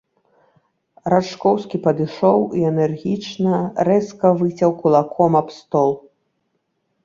Рачкоўскі 1.13 1.77
падышоў 1.85 2.39
і 2.61 2.67
энергічна, 2.71 3.53
рэзка 3.91 4.27
выцяў 4.43 4.71
кулаком 4.83 5.31
аб 5.45 5.57
стол. 5.61 5.91